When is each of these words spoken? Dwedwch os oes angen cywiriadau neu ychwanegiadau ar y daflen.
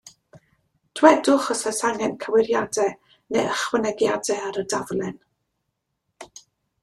Dwedwch 0.99 1.49
os 1.55 1.59
oes 1.71 1.81
angen 1.89 2.15
cywiriadau 2.23 2.89
neu 3.35 3.51
ychwanegiadau 3.57 4.41
ar 4.47 4.57
y 4.63 4.63
daflen. 4.75 5.19